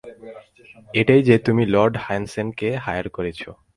এটাই 0.93 1.21
যে, 1.23 1.35
তুমিই 1.37 1.71
লয়েড 1.73 1.95
হ্যানসেনকে 2.05 2.69
হায়ার 2.75 3.07
করেছ? 3.09 3.41